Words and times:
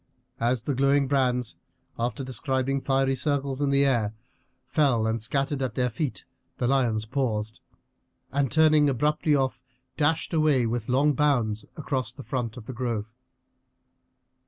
As 0.39 0.63
the 0.63 0.73
glowing 0.73 1.07
brands, 1.07 1.57
after 1.99 2.23
describing 2.23 2.81
fiery 2.81 3.13
circles 3.15 3.61
in 3.61 3.69
the 3.69 3.85
air, 3.85 4.15
fell 4.65 5.05
and 5.05 5.21
scattered 5.21 5.61
at 5.61 5.75
their 5.75 5.91
feet, 5.91 6.25
the 6.57 6.67
lions 6.67 7.05
paused, 7.05 7.61
and 8.31 8.49
turning 8.51 8.89
abruptly 8.89 9.35
off 9.35 9.61
dashed 9.97 10.33
away 10.33 10.65
with 10.65 10.89
long 10.89 11.13
bounds 11.13 11.65
across 11.77 12.13
the 12.13 12.23
front 12.23 12.57
of 12.57 12.65
the 12.65 12.73
grove. 12.73 13.13